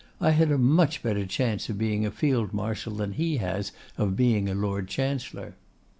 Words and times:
I 0.19 0.31
had 0.31 0.49
a 0.49 0.57
much 0.57 1.03
better 1.03 1.27
chance 1.27 1.69
of 1.69 1.77
being 1.77 2.07
a 2.07 2.09
field 2.09 2.55
marshal 2.55 2.95
than 2.95 3.11
he 3.11 3.37
has 3.37 3.71
of 3.99 4.15
being 4.15 4.49
a 4.49 4.55
Lord 4.55 4.87
Chancellor. 4.87 5.53